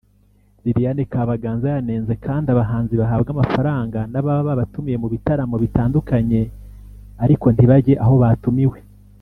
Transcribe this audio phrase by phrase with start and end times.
[0.63, 6.41] Liliane Kabaganza yanenze kandi abahanzi bahabwa amafaranga n’ababa babatumiye mu bitaramo bitandukanye
[7.23, 8.79] ariko ntibajye aho batumiwe